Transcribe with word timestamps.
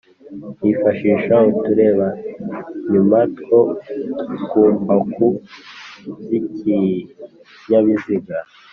yifashisha 0.65 1.35
uturebanyuma 1.57 3.19
two 3.37 3.61
kumbaku 4.47 5.27
z’ikinyabiziga 6.23 8.37